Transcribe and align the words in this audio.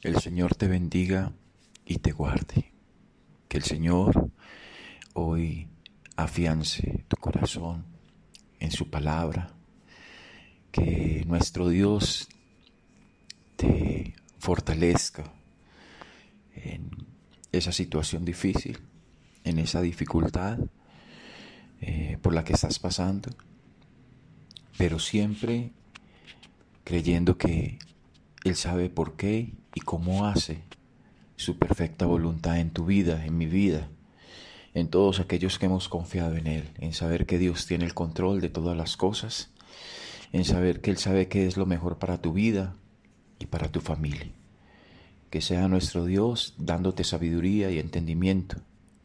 El 0.00 0.20
Señor 0.20 0.54
te 0.54 0.68
bendiga 0.68 1.32
y 1.84 1.98
te 1.98 2.12
guarde. 2.12 2.72
Que 3.48 3.56
el 3.56 3.64
Señor 3.64 4.30
hoy 5.12 5.66
afiance 6.14 7.04
tu 7.08 7.16
corazón 7.16 7.84
en 8.60 8.70
su 8.70 8.90
palabra. 8.90 9.54
Que 10.70 11.24
nuestro 11.26 11.68
Dios 11.68 12.28
te 13.56 14.14
fortalezca 14.38 15.32
en 16.54 16.90
esa 17.50 17.72
situación 17.72 18.24
difícil, 18.24 18.78
en 19.42 19.58
esa 19.58 19.80
dificultad 19.80 20.60
eh, 21.80 22.18
por 22.22 22.34
la 22.34 22.44
que 22.44 22.52
estás 22.52 22.78
pasando, 22.78 23.30
pero 24.76 25.00
siempre 25.00 25.72
creyendo 26.84 27.36
que 27.36 27.80
Él 28.44 28.54
sabe 28.54 28.90
por 28.90 29.16
qué 29.16 29.54
y 29.78 29.80
cómo 29.80 30.26
hace 30.26 30.64
su 31.36 31.56
perfecta 31.56 32.04
voluntad 32.04 32.58
en 32.58 32.70
tu 32.70 32.84
vida, 32.84 33.24
en 33.24 33.38
mi 33.38 33.46
vida, 33.46 33.86
en 34.74 34.88
todos 34.88 35.20
aquellos 35.20 35.56
que 35.56 35.66
hemos 35.66 35.88
confiado 35.88 36.34
en 36.34 36.48
Él, 36.48 36.68
en 36.78 36.92
saber 36.92 37.26
que 37.26 37.38
Dios 37.38 37.66
tiene 37.66 37.84
el 37.84 37.94
control 37.94 38.40
de 38.40 38.48
todas 38.48 38.76
las 38.76 38.96
cosas, 38.96 39.50
en 40.32 40.44
saber 40.44 40.80
que 40.80 40.90
Él 40.90 40.96
sabe 40.96 41.28
qué 41.28 41.46
es 41.46 41.56
lo 41.56 41.64
mejor 41.64 41.98
para 41.98 42.20
tu 42.20 42.32
vida 42.32 42.74
y 43.38 43.46
para 43.46 43.68
tu 43.68 43.80
familia. 43.80 44.32
Que 45.30 45.42
sea 45.42 45.68
nuestro 45.68 46.06
Dios 46.06 46.54
dándote 46.58 47.04
sabiduría 47.04 47.70
y 47.70 47.78
entendimiento 47.78 48.56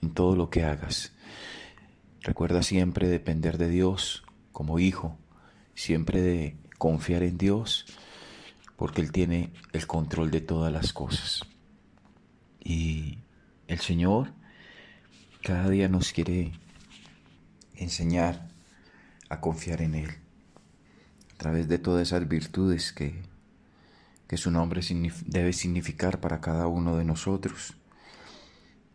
en 0.02 0.10
todo 0.16 0.36
lo 0.36 0.50
que 0.50 0.64
hagas. 0.64 1.14
Recuerda 2.22 2.64
siempre 2.64 3.10
depender 3.10 3.60
de 3.60 3.70
Dios 3.70 4.24
como 4.52 4.80
hijo, 4.80 5.20
siempre 5.76 6.24
de 6.24 6.58
confiar 6.80 7.22
en 7.22 7.38
Dios, 7.38 7.86
porque 8.84 9.00
Él 9.00 9.14
tiene 9.14 9.54
el 9.72 9.88
control 9.88 10.30
de 10.30 10.42
todas 10.42 10.70
las 10.70 10.92
cosas. 10.92 11.40
Y 12.60 13.18
el 13.68 13.80
Señor 13.80 14.34
cada 15.42 15.70
día 15.70 15.88
nos 15.88 16.12
quiere 16.12 16.52
enseñar 17.76 18.50
a 19.30 19.40
confiar 19.40 19.82
en 19.84 19.96
Él, 19.96 20.10
a 21.34 21.38
través 21.38 21.70
de 21.70 21.80
todas 21.80 22.10
esas 22.10 22.28
virtudes 22.28 22.92
que, 22.92 23.24
que 24.28 24.36
su 24.36 24.52
nombre 24.52 24.82
debe 25.28 25.54
significar 25.54 26.20
para 26.20 26.42
cada 26.42 26.68
uno 26.68 26.98
de 26.98 27.06
nosotros. 27.06 27.78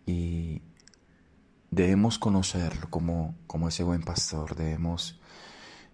Y 0.05 0.61
debemos 1.71 2.19
conocerlo 2.19 2.91
como, 2.91 3.39
como 3.47 3.69
ese 3.69 3.85
buen 3.85 4.03
pastor, 4.03 4.55
debemos 4.55 5.19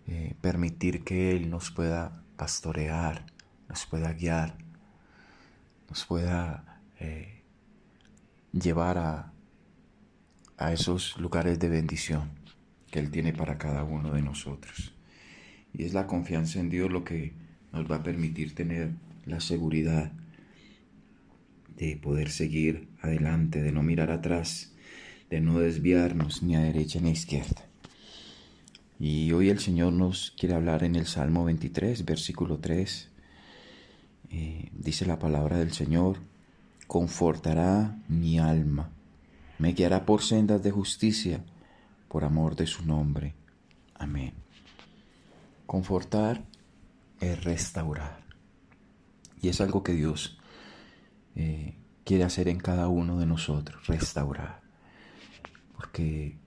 eh, 0.09 0.35
permitir 0.41 1.05
que 1.05 1.37
Él 1.37 1.49
nos 1.49 1.71
pueda 1.71 2.25
pastorear, 2.37 3.33
nos 3.69 3.87
pueda 3.87 4.13
guiar, 4.13 4.57
nos 5.89 6.05
pueda 6.05 6.81
eh, 7.01 7.43
llevar 8.53 8.99
a, 8.99 9.33
a 10.57 10.73
esos 10.73 11.19
lugares 11.19 11.59
de 11.59 11.69
bendición 11.69 12.31
que 12.91 12.99
Él 12.99 13.11
tiene 13.11 13.33
para 13.33 13.59
cada 13.59 13.85
uno 13.85 14.13
de 14.13 14.23
nosotros. 14.23 14.95
Y 15.73 15.85
es 15.85 15.95
la 15.95 16.07
confianza 16.07 16.61
en 16.61 16.71
Dios 16.71 16.91
lo 16.91 17.05
que 17.05 17.35
nos 17.73 17.91
va 17.91 17.97
a 17.97 18.03
permitir 18.03 18.55
tener 18.55 18.93
la 19.27 19.41
seguridad 19.41 20.13
de 21.77 21.97
poder 21.97 22.31
seguir 22.31 22.89
adelante, 23.01 23.61
de 23.61 23.73
no 23.73 23.83
mirar 23.83 24.11
atrás, 24.11 24.73
de 25.31 25.41
no 25.41 25.59
desviarnos 25.59 26.43
ni 26.43 26.55
a 26.55 26.61
derecha 26.61 27.01
ni 27.01 27.09
a 27.09 27.13
izquierda. 27.13 27.67
Y 29.01 29.33
hoy 29.33 29.49
el 29.49 29.59
Señor 29.59 29.93
nos 29.93 30.33
quiere 30.39 30.55
hablar 30.55 30.85
en 30.85 30.95
el 30.95 31.07
Salmo 31.07 31.45
23, 31.45 32.05
versículo 32.05 32.59
3. 32.59 33.11
Eh, 34.37 34.69
dice 34.73 35.07
la 35.07 35.21
palabra 35.21 35.59
del 35.59 35.73
Señor, 35.73 36.19
confortará 36.89 37.97
mi 38.09 38.41
alma, 38.41 38.91
me 39.61 39.75
guiará 39.75 40.05
por 40.05 40.23
sendas 40.23 40.61
de 40.61 40.73
justicia, 40.73 41.45
por 42.09 42.25
amor 42.25 42.57
de 42.57 42.67
su 42.67 42.85
nombre. 42.85 43.37
Amén. 43.95 44.35
Confortar 45.67 46.43
es 47.21 47.45
restaurar. 47.45 48.25
Y 49.41 49.51
es 49.51 49.61
algo 49.61 49.85
que 49.85 49.93
Dios 49.93 50.37
eh, 51.37 51.77
quiere 52.03 52.25
hacer 52.25 52.49
en 52.49 52.59
cada 52.59 52.89
uno 52.89 53.21
de 53.21 53.27
nosotros, 53.27 53.87
restaurar. 53.87 54.63
Porque 55.77 56.39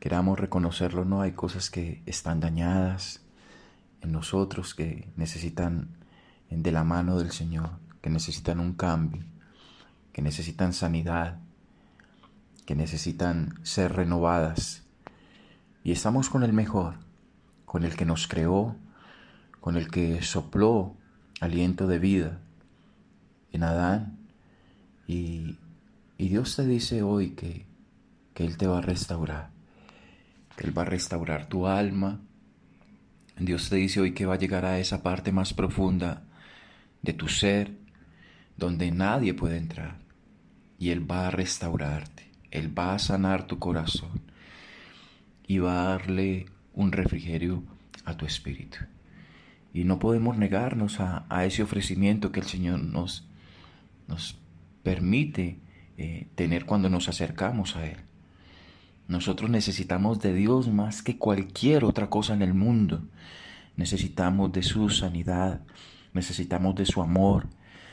queramos 0.00 0.40
reconocerlo, 0.40 1.04
no 1.04 1.20
hay 1.20 1.32
cosas 1.32 1.68
que 1.68 2.02
están 2.06 2.40
dañadas 2.40 3.20
en 4.00 4.12
nosotros 4.12 4.74
que 4.74 5.10
necesitan 5.16 6.01
de 6.56 6.72
la 6.72 6.84
mano 6.84 7.18
del 7.18 7.30
Señor, 7.32 7.70
que 8.00 8.10
necesitan 8.10 8.60
un 8.60 8.74
cambio, 8.74 9.24
que 10.12 10.22
necesitan 10.22 10.72
sanidad, 10.72 11.38
que 12.66 12.74
necesitan 12.74 13.58
ser 13.62 13.92
renovadas. 13.94 14.82
Y 15.84 15.92
estamos 15.92 16.30
con 16.30 16.42
el 16.42 16.52
mejor, 16.52 16.96
con 17.64 17.84
el 17.84 17.96
que 17.96 18.04
nos 18.04 18.28
creó, 18.28 18.76
con 19.60 19.76
el 19.76 19.90
que 19.90 20.22
sopló 20.22 20.96
aliento 21.40 21.86
de 21.86 21.98
vida 21.98 22.38
en 23.52 23.62
Adán. 23.62 24.18
Y, 25.06 25.58
y 26.18 26.28
Dios 26.28 26.56
te 26.56 26.66
dice 26.66 27.02
hoy 27.02 27.30
que, 27.30 27.66
que 28.34 28.44
Él 28.44 28.56
te 28.56 28.66
va 28.66 28.78
a 28.78 28.82
restaurar 28.82 29.52
que 30.56 30.66
Él 30.66 30.76
va 30.76 30.82
a 30.82 30.86
restaurar 30.86 31.46
tu 31.46 31.66
alma. 31.66 32.20
Dios 33.38 33.68
te 33.68 33.76
dice 33.76 34.00
hoy 34.00 34.12
que 34.12 34.26
va 34.26 34.34
a 34.34 34.38
llegar 34.38 34.64
a 34.64 34.78
esa 34.78 35.02
parte 35.02 35.32
más 35.32 35.54
profunda 35.54 36.24
de 37.02 37.12
tu 37.12 37.28
ser, 37.28 37.72
donde 38.56 38.90
nadie 38.90 39.34
puede 39.34 39.58
entrar. 39.58 39.98
Y 40.78 40.90
Él 40.90 41.08
va 41.08 41.28
a 41.28 41.30
restaurarte, 41.30 42.30
Él 42.50 42.76
va 42.76 42.94
a 42.94 42.98
sanar 42.98 43.46
tu 43.46 43.58
corazón 43.58 44.22
y 45.46 45.58
va 45.58 45.82
a 45.82 45.88
darle 45.90 46.46
un 46.72 46.92
refrigerio 46.92 47.62
a 48.04 48.16
tu 48.16 48.26
espíritu. 48.26 48.78
Y 49.74 49.84
no 49.84 49.98
podemos 49.98 50.36
negarnos 50.36 51.00
a, 51.00 51.44
ese 51.44 51.62
ofrecimiento 51.62 52.30
que 52.30 52.40
el 52.40 52.46
Señor 52.46 52.80
nos, 52.82 53.26
nos 54.06 54.38
permite 54.82 55.58
eh, 55.96 56.26
tener 56.34 56.66
cuando 56.66 56.90
nos 56.90 57.08
acercamos 57.08 57.76
a 57.76 57.86
Él. 57.86 57.98
Nosotros 59.08 59.50
necesitamos 59.50 60.20
de 60.20 60.34
Dios 60.34 60.68
más 60.68 61.02
que 61.02 61.18
cualquier 61.18 61.84
otra 61.84 62.08
cosa 62.08 62.34
en 62.34 62.42
el 62.42 62.54
mundo. 62.54 63.02
Necesitamos 63.76 64.52
de 64.52 64.62
su 64.62 64.90
sanidad, 64.90 65.62
necesitamos 66.12 66.74
de 66.74 66.86
su 66.86 67.02
amor, 67.02 67.48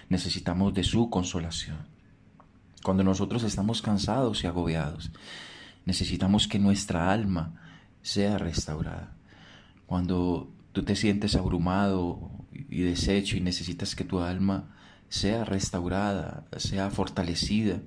necesitamos 0.09 0.74
de 0.74 0.84
su 0.84 1.09
consolación. 1.09 1.88
Cuando 2.84 3.03
nosotros 3.03 3.44
estamos 3.44 3.81
cansados 3.81 4.44
y 4.44 4.47
agobiados, 4.47 5.12
necesitamos 5.85 6.47
que 6.47 6.59
nuestra 6.59 7.12
alma 7.12 7.53
sea 8.02 8.38
restaurada. 8.38 9.13
Cuando 9.85 10.52
tú 10.72 10.84
te 10.84 10.96
sientes 10.96 11.35
abrumado 11.35 12.31
y 12.52 12.81
deshecho 12.81 13.38
y 13.38 13.41
necesitas 13.41 13.96
que 13.96 14.03
tu 14.03 14.19
alma 14.19 14.75
sea 15.09 15.44
restaurada, 15.44 16.46
sea 16.57 16.90
fortalecida, 16.90 17.81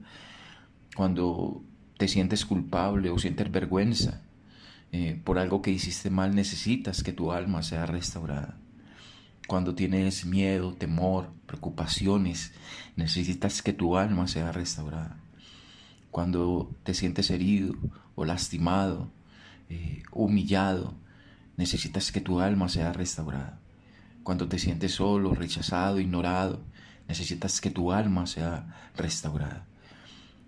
cuando 0.94 1.62
te 1.96 2.08
sientes 2.08 2.44
culpable 2.44 3.10
o 3.10 3.18
sientes 3.18 3.50
vergüenza 3.50 4.22
eh, 4.90 5.20
por 5.24 5.38
algo 5.38 5.62
que 5.62 5.70
hiciste 5.70 6.10
mal, 6.10 6.34
necesitas 6.34 7.02
que 7.02 7.12
tu 7.12 7.32
alma 7.32 7.62
sea 7.62 7.86
restaurada. 7.86 8.58
Cuando 9.46 9.74
tienes 9.74 10.24
miedo, 10.24 10.74
temor, 10.74 11.32
preocupaciones, 11.46 12.52
necesitas 12.96 13.62
que 13.62 13.72
tu 13.72 13.96
alma 13.96 14.28
sea 14.28 14.52
restaurada. 14.52 15.18
Cuando 16.10 16.74
te 16.84 16.94
sientes 16.94 17.30
herido 17.30 17.74
o 18.14 18.24
lastimado, 18.24 19.10
eh, 19.68 20.02
humillado, 20.12 20.94
necesitas 21.56 22.12
que 22.12 22.20
tu 22.20 22.40
alma 22.40 22.68
sea 22.68 22.92
restaurada. 22.92 23.60
Cuando 24.22 24.48
te 24.48 24.58
sientes 24.58 24.92
solo, 24.92 25.34
rechazado, 25.34 25.98
ignorado, 25.98 26.62
necesitas 27.08 27.60
que 27.60 27.70
tu 27.70 27.92
alma 27.92 28.26
sea 28.26 28.90
restaurada 28.96 29.66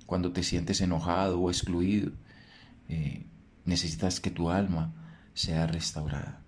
cuando 0.06 0.32
te 0.32 0.42
sientes 0.42 0.80
enojado 0.80 1.40
o 1.40 1.50
excluido, 1.50 2.12
eh, 2.88 3.26
necesitas 3.64 4.20
que 4.20 4.30
tu 4.30 4.50
alma 4.50 4.92
sea 5.34 5.66
restaurada. 5.66 6.42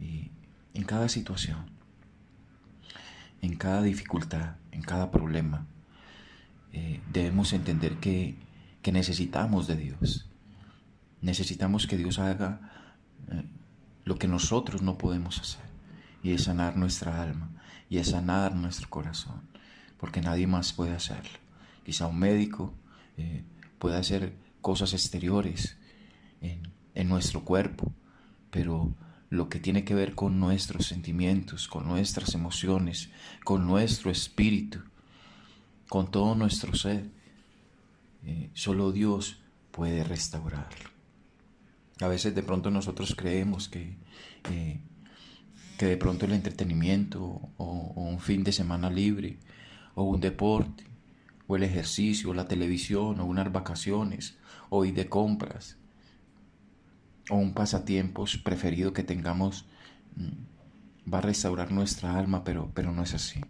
Y 0.00 0.30
en 0.74 0.84
cada 0.84 1.08
situación, 1.08 1.70
en 3.42 3.56
cada 3.56 3.82
dificultad, 3.82 4.56
en 4.72 4.82
cada 4.82 5.10
problema, 5.10 5.66
eh, 6.72 7.00
debemos 7.12 7.52
entender 7.52 7.96
que, 7.98 8.36
que, 8.82 8.92
necesitamos 8.92 9.66
de 9.66 9.76
Dios. 9.76 10.28
Necesitamos 11.20 11.86
que 11.86 11.96
Dios 11.96 12.18
haga 12.18 12.60
eh, 13.30 13.44
lo 14.04 14.16
que 14.16 14.28
nosotros 14.28 14.82
no 14.82 14.98
podemos 14.98 15.38
hacer, 15.38 15.64
y 16.22 16.32
es 16.32 16.44
sanar 16.44 16.76
nuestra 16.76 17.22
alma, 17.22 17.50
y 17.88 17.98
es 17.98 18.10
sanar 18.10 18.54
nuestro 18.54 18.88
corazón, 18.90 19.42
porque 19.98 20.20
nadie 20.20 20.46
más 20.46 20.72
puede 20.72 20.94
hacerlo. 20.94 21.38
Quizá 21.84 22.06
un 22.06 22.18
médico, 22.18 22.74
eh, 23.16 23.44
puede 23.78 23.96
hacer 23.96 24.34
cosas 24.60 24.92
exteriores 24.92 25.76
en, 26.40 26.62
en 26.94 27.08
nuestro 27.08 27.44
cuerpo, 27.44 27.92
pero 28.50 28.92
lo 29.36 29.48
que 29.48 29.60
tiene 29.60 29.84
que 29.84 29.94
ver 29.94 30.14
con 30.14 30.40
nuestros 30.40 30.86
sentimientos, 30.86 31.68
con 31.68 31.86
nuestras 31.86 32.34
emociones, 32.34 33.10
con 33.44 33.66
nuestro 33.66 34.10
espíritu, 34.10 34.80
con 35.88 36.10
todo 36.10 36.34
nuestro 36.34 36.74
ser. 36.74 37.08
Eh, 38.24 38.50
solo 38.54 38.92
Dios 38.92 39.40
puede 39.70 40.02
restaurar. 40.02 40.68
A 42.00 42.08
veces 42.08 42.34
de 42.34 42.42
pronto 42.42 42.70
nosotros 42.70 43.14
creemos 43.16 43.68
que, 43.68 43.96
eh, 44.50 44.80
que 45.78 45.86
de 45.86 45.96
pronto 45.96 46.26
el 46.26 46.32
entretenimiento 46.32 47.22
o, 47.56 47.92
un 47.94 48.20
fin 48.20 48.44
de 48.44 48.52
semana 48.52 48.90
libre 48.90 49.38
o 49.94 50.04
un 50.04 50.20
deporte 50.20 50.84
o 51.46 51.56
el 51.56 51.62
ejercicio 51.62 52.30
o 52.30 52.34
la 52.34 52.48
televisión 52.48 53.20
o 53.20 53.24
unas 53.24 53.52
vacaciones 53.52 54.36
o 54.68 54.84
ir 54.84 54.94
de 54.94 55.08
compras 55.08 55.76
o 57.30 57.36
un 57.36 57.54
pasatiempos 57.54 58.38
preferido 58.38 58.92
que 58.92 59.02
tengamos 59.02 59.66
mm, 60.16 61.12
va 61.12 61.18
a 61.18 61.22
restaurar 61.22 61.72
nuestra 61.72 62.18
alma, 62.18 62.44
pero, 62.44 62.70
pero 62.74 62.92
no 62.92 63.02
es 63.02 63.14
así. 63.14 63.40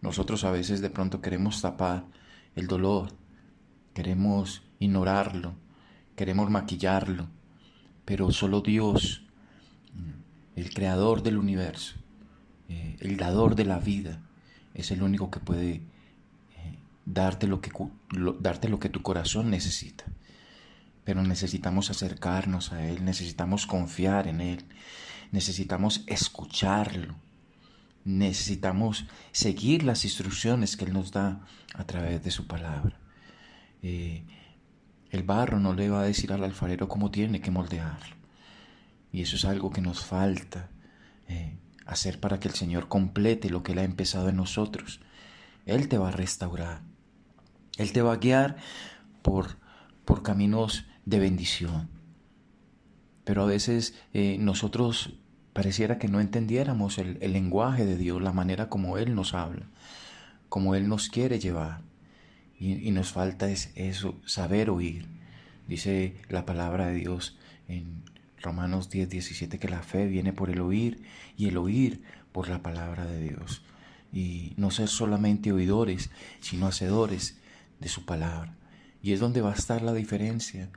Nosotros 0.00 0.44
a 0.44 0.50
veces 0.50 0.80
de 0.80 0.90
pronto 0.90 1.20
queremos 1.20 1.60
tapar 1.60 2.04
el 2.54 2.66
dolor, 2.66 3.12
queremos 3.94 4.62
ignorarlo, 4.78 5.54
queremos 6.14 6.50
maquillarlo, 6.50 7.28
pero 8.04 8.30
solo 8.30 8.60
Dios, 8.60 9.22
mm, 9.94 10.58
el 10.60 10.72
creador 10.72 11.22
del 11.22 11.38
universo, 11.38 11.96
eh, 12.68 12.96
el 13.00 13.16
dador 13.16 13.54
de 13.54 13.64
la 13.64 13.78
vida, 13.78 14.22
es 14.74 14.90
el 14.90 15.02
único 15.02 15.30
que 15.30 15.40
puede 15.40 15.72
eh, 15.72 16.78
darte, 17.06 17.46
lo 17.46 17.60
que, 17.60 17.70
darte 18.40 18.68
lo 18.68 18.78
que 18.78 18.90
tu 18.90 19.02
corazón 19.02 19.50
necesita. 19.50 20.04
Pero 21.06 21.22
necesitamos 21.22 21.88
acercarnos 21.88 22.72
a 22.72 22.84
Él, 22.84 23.04
necesitamos 23.04 23.66
confiar 23.66 24.26
en 24.26 24.40
Él, 24.40 24.64
necesitamos 25.30 26.02
escucharlo, 26.08 27.14
necesitamos 28.04 29.06
seguir 29.30 29.84
las 29.84 30.04
instrucciones 30.04 30.76
que 30.76 30.84
Él 30.84 30.92
nos 30.92 31.12
da 31.12 31.46
a 31.74 31.84
través 31.84 32.24
de 32.24 32.32
su 32.32 32.48
palabra. 32.48 32.98
Eh, 33.82 34.24
el 35.10 35.22
barro 35.22 35.60
no 35.60 35.74
le 35.74 35.88
va 35.90 36.00
a 36.00 36.06
decir 36.06 36.32
al 36.32 36.42
alfarero 36.42 36.88
cómo 36.88 37.12
tiene 37.12 37.40
que 37.40 37.52
moldear. 37.52 38.00
Y 39.12 39.22
eso 39.22 39.36
es 39.36 39.44
algo 39.44 39.70
que 39.70 39.80
nos 39.80 40.04
falta 40.04 40.70
eh, 41.28 41.56
hacer 41.86 42.18
para 42.18 42.40
que 42.40 42.48
el 42.48 42.54
Señor 42.54 42.88
complete 42.88 43.48
lo 43.48 43.62
que 43.62 43.72
Él 43.72 43.78
ha 43.78 43.84
empezado 43.84 44.28
en 44.28 44.36
nosotros. 44.36 45.00
Él 45.66 45.88
te 45.88 45.98
va 45.98 46.08
a 46.08 46.12
restaurar. 46.12 46.82
Él 47.76 47.92
te 47.92 48.02
va 48.02 48.14
a 48.14 48.16
guiar 48.16 48.56
por, 49.22 49.58
por 50.04 50.24
caminos 50.24 50.84
de 51.06 51.18
bendición. 51.18 51.88
Pero 53.24 53.42
a 53.42 53.46
veces 53.46 53.94
eh, 54.12 54.36
nosotros 54.38 55.14
pareciera 55.52 55.98
que 55.98 56.08
no 56.08 56.20
entendiéramos 56.20 56.98
el, 56.98 57.18
lenguaje 57.32 57.86
de 57.86 57.96
Dios, 57.96 58.20
la 58.20 58.32
manera 58.32 58.68
como 58.68 58.98
Él 58.98 59.14
nos 59.14 59.32
habla, 59.32 59.66
como 60.50 60.74
Él 60.74 60.86
nos 60.88 61.08
quiere 61.08 61.38
llevar. 61.38 61.80
Y, 62.58 62.90
nos 62.90 63.12
falta 63.12 63.50
es 63.50 63.70
eso, 63.74 64.20
saber 64.24 64.70
oír. 64.70 65.06
Dice 65.68 66.14
la 66.28 66.46
palabra 66.46 66.86
de 66.86 66.94
Dios 66.94 67.36
en 67.68 68.02
Romanos 68.40 68.88
10, 68.90 69.10
17 69.10 69.58
que 69.58 69.68
la 69.68 69.82
fe 69.82 70.06
viene 70.06 70.32
por 70.32 70.50
el 70.50 70.60
oír 70.60 71.02
y 71.36 71.48
el 71.48 71.58
oír 71.58 72.02
por 72.32 72.48
la 72.48 72.62
palabra 72.62 73.04
de 73.04 73.20
Dios. 73.20 73.62
Y 74.12 74.54
no 74.56 74.70
ser 74.70 74.88
solamente 74.88 75.52
oidores, 75.52 76.10
sino 76.40 76.66
hacedores 76.66 77.38
de 77.80 77.88
su 77.88 78.04
palabra. 78.04 78.54
Y 79.02 79.12
es 79.12 79.20
donde 79.20 79.40
va 79.40 79.52
a 79.52 79.56
estar 79.56 79.82
la 79.82 79.92
diferencia. 79.92 80.70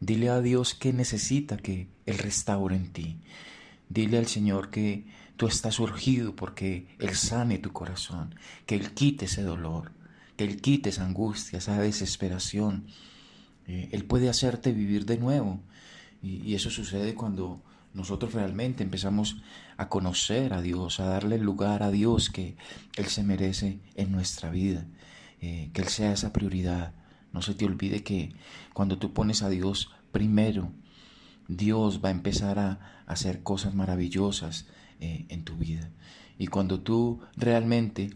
Dile 0.00 0.30
a 0.30 0.40
Dios 0.40 0.74
que 0.74 0.92
necesita 0.92 1.56
que 1.56 1.88
Él 2.06 2.18
restaure 2.18 2.74
en 2.74 2.92
ti. 2.92 3.18
Dile 3.88 4.18
al 4.18 4.26
Señor 4.26 4.70
que 4.70 5.04
tú 5.36 5.46
estás 5.46 5.78
urgido 5.78 6.34
porque 6.34 6.86
Él 6.98 7.14
sane 7.14 7.58
tu 7.58 7.72
corazón, 7.72 8.34
que 8.66 8.74
Él 8.74 8.92
quite 8.92 9.26
ese 9.26 9.42
dolor 9.42 9.92
que 10.40 10.46
Él 10.46 10.62
quite 10.62 10.88
esa 10.88 11.04
angustia, 11.04 11.58
esa 11.58 11.78
desesperación. 11.78 12.86
Eh, 13.66 13.90
él 13.92 14.06
puede 14.06 14.30
hacerte 14.30 14.72
vivir 14.72 15.04
de 15.04 15.18
nuevo. 15.18 15.60
Y, 16.22 16.54
eso 16.54 16.70
sucede 16.70 17.14
cuando 17.14 17.60
nosotros 17.92 18.32
realmente 18.32 18.82
empezamos 18.82 19.36
a 19.76 19.90
conocer 19.90 20.54
a 20.54 20.62
Dios, 20.62 20.98
a 20.98 21.04
darle 21.04 21.36
lugar 21.36 21.82
a 21.82 21.90
Dios 21.90 22.30
que 22.30 22.56
Él 22.96 23.04
se 23.04 23.22
merece 23.22 23.80
en 23.96 24.12
nuestra 24.12 24.48
vida, 24.48 24.86
eh, 25.42 25.68
que 25.74 25.82
Él 25.82 25.88
sea 25.88 26.14
esa 26.14 26.32
prioridad. 26.32 26.94
No 27.32 27.42
se 27.42 27.54
te 27.54 27.64
olvide 27.64 28.02
que 28.02 28.32
cuando 28.74 28.98
tú 28.98 29.12
pones 29.12 29.42
a 29.42 29.48
Dios 29.48 29.90
primero, 30.12 30.72
Dios 31.48 32.00
va 32.04 32.08
a 32.08 32.12
empezar 32.12 32.58
a 32.58 33.02
hacer 33.06 33.42
cosas 33.42 33.74
maravillosas 33.74 34.66
eh, 35.00 35.26
en 35.28 35.44
tu 35.44 35.56
vida. 35.56 35.90
Y 36.38 36.46
cuando 36.46 36.80
tú 36.80 37.20
realmente 37.36 38.10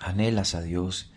anhelas 0.00 0.54
a 0.54 0.62
Dios, 0.62 1.12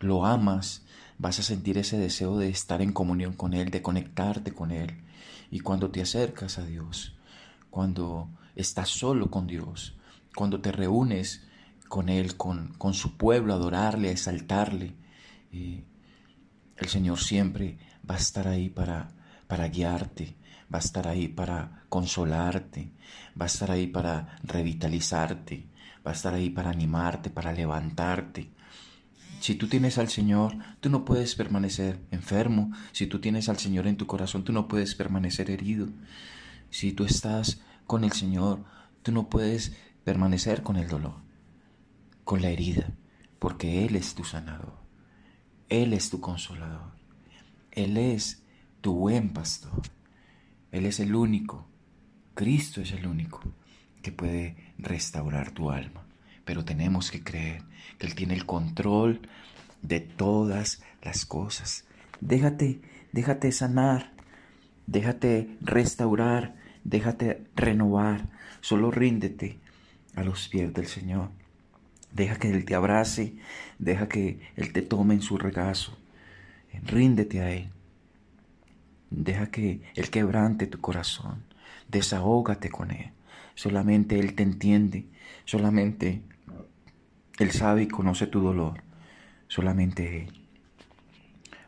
lo 0.00 0.26
amas, 0.26 0.82
vas 1.18 1.38
a 1.38 1.42
sentir 1.42 1.78
ese 1.78 1.98
deseo 1.98 2.38
de 2.38 2.48
estar 2.48 2.82
en 2.82 2.92
comunión 2.92 3.32
con 3.32 3.54
Él, 3.54 3.70
de 3.70 3.82
conectarte 3.82 4.52
con 4.52 4.70
Él. 4.70 5.02
Y 5.50 5.60
cuando 5.60 5.90
te 5.90 6.02
acercas 6.02 6.58
a 6.58 6.64
Dios, 6.64 7.14
cuando 7.70 8.28
estás 8.56 8.88
solo 8.88 9.30
con 9.30 9.46
Dios, 9.46 9.94
cuando 10.34 10.60
te 10.60 10.72
reúnes 10.72 11.42
con 11.88 12.08
Él, 12.08 12.36
con, 12.36 12.74
con 12.78 12.94
su 12.94 13.16
pueblo, 13.16 13.54
adorarle, 13.54 14.10
exaltarle, 14.10 14.94
eh, 15.52 15.84
el 16.82 16.88
Señor 16.88 17.18
siempre 17.18 17.78
va 18.08 18.16
a 18.16 18.18
estar 18.18 18.48
ahí 18.48 18.68
para, 18.68 19.08
para 19.46 19.68
guiarte, 19.68 20.36
va 20.72 20.78
a 20.78 20.82
estar 20.82 21.08
ahí 21.08 21.28
para 21.28 21.84
consolarte, 21.88 22.92
va 23.40 23.44
a 23.44 23.46
estar 23.46 23.70
ahí 23.70 23.86
para 23.86 24.38
revitalizarte, 24.42 25.66
va 26.06 26.12
a 26.12 26.14
estar 26.14 26.34
ahí 26.34 26.50
para 26.50 26.70
animarte, 26.70 27.30
para 27.30 27.52
levantarte, 27.52 28.50
si 29.42 29.56
tú 29.56 29.66
tienes 29.66 29.98
al 29.98 30.08
Señor, 30.08 30.56
tú 30.78 30.88
no 30.88 31.04
puedes 31.04 31.34
permanecer 31.34 31.98
enfermo. 32.12 32.70
Si 32.92 33.08
tú 33.08 33.20
tienes 33.20 33.48
al 33.48 33.58
Señor 33.58 33.88
en 33.88 33.96
tu 33.96 34.06
corazón, 34.06 34.44
tú 34.44 34.52
no 34.52 34.68
puedes 34.68 34.94
permanecer 34.94 35.50
herido. 35.50 35.88
Si 36.70 36.92
tú 36.92 37.04
estás 37.04 37.60
con 37.88 38.04
el 38.04 38.12
Señor, 38.12 38.62
tú 39.02 39.10
no 39.10 39.28
puedes 39.28 39.72
permanecer 40.04 40.62
con 40.62 40.76
el 40.76 40.86
dolor, 40.86 41.16
con 42.22 42.40
la 42.40 42.50
herida, 42.50 42.92
porque 43.40 43.84
Él 43.84 43.96
es 43.96 44.14
tu 44.14 44.22
sanador. 44.22 44.81
Él 45.72 45.92
es 45.92 46.10
tu 46.10 46.20
consolador. 46.20 46.92
Él 47.70 47.96
es 47.96 48.42
tu 48.80 48.94
buen 48.94 49.32
pastor. 49.32 49.82
Él 50.70 50.86
es 50.86 51.00
el 51.00 51.14
único. 51.14 51.66
Cristo 52.34 52.80
es 52.80 52.92
el 52.92 53.06
único 53.06 53.40
que 54.02 54.12
puede 54.12 54.56
restaurar 54.78 55.50
tu 55.52 55.70
alma 55.70 56.02
pero 56.44 56.64
tenemos 56.64 57.10
que 57.10 57.22
creer 57.22 57.62
que 57.98 58.06
Él 58.06 58.14
tiene 58.14 58.34
el 58.34 58.46
control 58.46 59.20
de 59.82 60.00
todas 60.00 60.82
las 61.02 61.24
cosas. 61.24 61.84
Déjate, 62.20 62.80
déjate 63.12 63.52
sanar, 63.52 64.12
déjate 64.86 65.56
restaurar, 65.60 66.56
déjate 66.84 67.44
renovar. 67.54 68.28
Solo 68.60 68.90
ríndete 68.90 69.58
a 70.14 70.22
los 70.22 70.48
pies 70.48 70.72
del 70.72 70.86
Señor. 70.86 71.30
Deja 72.12 72.36
que 72.36 72.50
Él 72.50 72.64
te 72.64 72.74
abrace, 72.74 73.34
deja 73.78 74.08
que 74.08 74.40
Él 74.56 74.72
te 74.72 74.82
tome 74.82 75.14
en 75.14 75.22
su 75.22 75.38
regazo. 75.38 75.96
Ríndete 76.84 77.40
a 77.40 77.50
Él. 77.50 77.70
Deja 79.10 79.46
que 79.50 79.82
Él 79.94 80.10
quebrante 80.10 80.66
tu 80.66 80.80
corazón. 80.80 81.44
Desahógate 81.88 82.70
con 82.70 82.90
Él. 82.90 83.12
Solamente 83.54 84.18
Él 84.18 84.34
te 84.34 84.42
entiende. 84.42 85.06
Solamente 85.44 86.22
él 87.38 87.50
sabe 87.50 87.82
y 87.82 87.88
conoce 87.88 88.26
tu 88.26 88.40
dolor, 88.40 88.82
solamente 89.48 90.22
Él. 90.22 90.46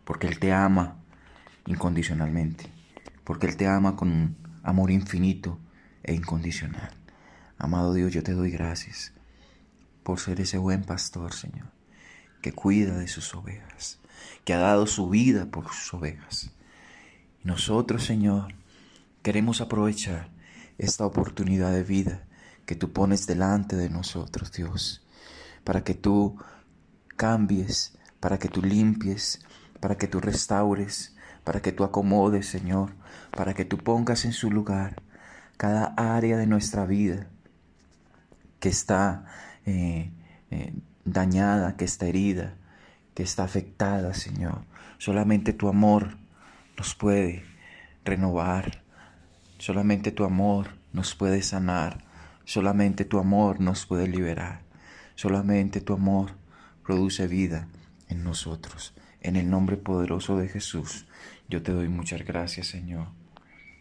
Porque 0.05 0.27
Él 0.27 0.39
te 0.39 0.53
ama 0.53 0.99
incondicionalmente, 1.67 2.67
porque 3.25 3.47
Él 3.47 3.57
te 3.57 3.67
ama 3.67 3.97
con 3.97 4.11
un 4.11 4.37
amor 4.63 4.91
infinito 4.91 5.59
e 6.03 6.15
incondicional. 6.15 6.91
Amado 7.57 7.95
Dios, 7.95 8.13
yo 8.13 8.23
te 8.23 8.33
doy 8.33 8.51
gracias 8.51 9.13
por 10.05 10.21
ser 10.21 10.41
ese 10.41 10.59
buen 10.59 10.85
pastor, 10.85 11.33
Señor, 11.33 11.67
que 12.41 12.53
cuida 12.53 12.97
de 12.97 13.09
sus 13.09 13.35
ovejas, 13.35 13.99
que 14.45 14.55
ha 14.55 14.59
dado 14.59 14.87
su 14.87 15.09
vida 15.09 15.47
por 15.47 15.67
sus 15.73 15.93
ovejas. 15.95 16.53
Nosotros, 17.43 18.05
Señor, 18.05 18.55
queremos 19.23 19.61
aprovechar 19.61 20.31
esta 20.79 21.05
oportunidad 21.05 21.73
de 21.73 21.83
vida 21.83 22.25
que 22.67 22.77
tú 22.77 22.93
pones 22.93 23.27
delante 23.27 23.75
de 23.75 23.91
nosotros, 23.91 24.53
Dios 24.53 25.05
para 25.65 25.83
que 25.83 25.95
tú 25.95 26.37
cambies, 27.17 27.99
para 28.21 28.39
que 28.39 28.49
tú 28.49 28.63
limpies, 28.63 29.41
para 29.81 29.97
que 29.97 30.07
tú 30.07 30.21
restaures, 30.21 31.17
para 31.43 31.61
que 31.61 31.73
tú 31.73 31.85
acomodes, 31.85 32.47
Señor, 32.47 32.95
para 33.31 33.55
que 33.55 33.65
tú 33.65 33.79
pongas 33.79 34.25
en 34.25 34.33
su 34.33 34.51
lugar 34.51 35.03
cada 35.57 35.95
área 35.97 36.37
de 36.37 36.47
nuestra 36.47 36.85
vida 36.85 37.29
que 38.61 38.69
está 38.69 39.25
eh, 39.67 40.11
eh, 40.51 40.75
dañada, 41.05 41.77
que 41.77 41.85
está 41.85 42.07
herida, 42.07 42.55
que 43.15 43.23
está 43.23 43.45
afectada, 43.45 44.15
Señor. 44.15 44.65
Solamente 44.99 45.53
tu 45.53 45.69
amor 45.69 46.17
nos 46.77 46.95
puede 46.95 47.45
renovar, 48.05 48.83
solamente 49.59 50.11
tu 50.11 50.25
amor 50.25 50.71
nos 50.93 51.15
puede 51.15 51.43
sanar, 51.43 52.05
solamente 52.45 53.05
tu 53.05 53.19
amor 53.19 53.61
nos 53.61 53.87
puede 53.87 54.09
liberar. 54.09 54.65
Solamente 55.15 55.81
tu 55.81 55.95
amor 55.95 56.33
produce 56.85 57.27
vida 57.29 57.69
en 58.09 58.25
nosotros. 58.25 58.95
En 59.21 59.37
el 59.37 59.49
nombre 59.49 59.77
poderoso 59.77 60.37
de 60.37 60.49
Jesús, 60.49 61.07
yo 61.49 61.63
te 61.63 61.73
doy 61.73 61.89
muchas 61.89 62.25
gracias, 62.25 62.67
Señor. 62.67 63.09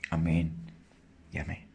Amén 0.10 0.54
y 1.32 1.40
amén. 1.40 1.73